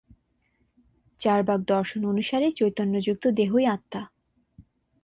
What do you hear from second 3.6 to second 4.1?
আত্মা।